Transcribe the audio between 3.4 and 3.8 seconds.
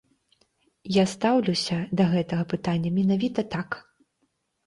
так.